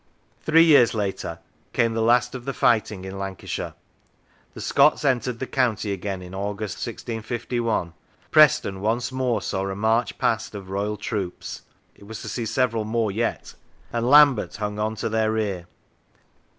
Three 0.41 0.63
years 0.63 0.95
later 0.95 1.37
came 1.73 1.93
the 1.93 2.01
last 2.01 2.33
of 2.33 2.45
the 2.45 2.57
righting 2.59 3.05
in 3.05 3.19
Lancashire. 3.19 3.75
The 4.55 4.61
Scots 4.61 5.05
entered 5.05 5.37
the 5.37 5.45
county 5.45 5.93
again 5.93 6.23
in 6.23 6.33
August, 6.33 6.77
1851. 6.79 7.93
Preston 8.31 8.81
once 8.81 9.11
more 9.11 9.43
saw 9.43 9.67
a 9.69 9.75
march 9.75 10.17
past 10.17 10.55
of 10.55 10.71
Royal 10.71 10.97
troops 10.97 11.61
(it 11.93 12.07
was 12.07 12.19
to 12.23 12.29
see 12.29 12.47
several 12.47 12.83
more 12.83 13.11
yet), 13.11 13.53
and 13.93 14.09
Lambert 14.09 14.55
hung 14.55 14.79
on 14.79 14.95
their 14.95 15.33
rear. 15.33 15.67